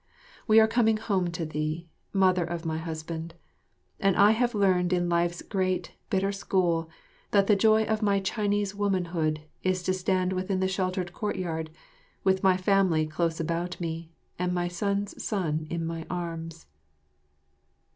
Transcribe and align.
We 0.47 0.59
are 0.59 0.67
coming 0.67 0.97
home 0.97 1.29
to 1.29 1.45
thee, 1.45 1.87
Mother 2.11 2.43
of 2.43 2.65
my 2.65 2.79
husband, 2.79 3.35
and 3.99 4.15
I 4.15 4.31
have 4.31 4.55
learned 4.55 4.91
in 4.93 5.07
life's 5.07 5.43
great, 5.43 5.91
bitter 6.09 6.31
school 6.31 6.89
that 7.29 7.45
the 7.45 7.55
joy 7.55 7.83
of 7.83 8.01
my 8.01 8.19
Chinese 8.19 8.73
woman 8.73 9.05
hood 9.13 9.41
is 9.61 9.83
to 9.83 9.93
stand 9.93 10.33
within 10.33 10.59
the 10.59 10.67
sheltered 10.67 11.13
courtyard, 11.13 11.69
with 12.23 12.41
my 12.41 12.57
family 12.57 13.05
close 13.05 13.39
about 13.39 13.79
me, 13.79 14.11
and 14.39 14.55
my 14.55 14.67
son's 14.67 15.23
son 15.23 15.67
in 15.69 15.85
my 15.85 16.07
arms. 16.09 16.65